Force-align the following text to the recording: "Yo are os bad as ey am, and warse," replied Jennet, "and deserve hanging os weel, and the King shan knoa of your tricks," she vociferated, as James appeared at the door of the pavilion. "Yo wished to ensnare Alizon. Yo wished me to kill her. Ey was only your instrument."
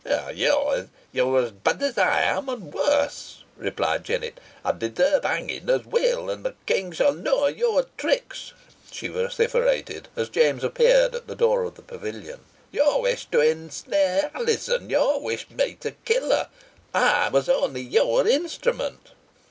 "Yo 0.33 0.87
are 1.15 1.37
os 1.43 1.51
bad 1.51 1.79
as 1.83 1.95
ey 1.95 2.01
am, 2.01 2.49
and 2.49 2.73
warse," 2.73 3.43
replied 3.55 4.03
Jennet, 4.03 4.39
"and 4.65 4.79
deserve 4.79 5.23
hanging 5.23 5.69
os 5.69 5.85
weel, 5.85 6.27
and 6.31 6.43
the 6.43 6.55
King 6.65 6.91
shan 6.91 7.21
knoa 7.21 7.51
of 7.51 7.57
your 7.59 7.85
tricks," 7.99 8.51
she 8.91 9.09
vociferated, 9.09 10.07
as 10.15 10.29
James 10.29 10.63
appeared 10.63 11.13
at 11.13 11.27
the 11.27 11.35
door 11.35 11.63
of 11.65 11.75
the 11.75 11.83
pavilion. 11.83 12.39
"Yo 12.71 13.01
wished 13.01 13.31
to 13.33 13.41
ensnare 13.41 14.31
Alizon. 14.33 14.89
Yo 14.89 15.19
wished 15.19 15.51
me 15.51 15.75
to 15.81 15.91
kill 16.03 16.31
her. 16.31 16.49
Ey 16.95 17.29
was 17.31 17.47
only 17.47 17.81
your 17.83 18.27
instrument." 18.27 19.11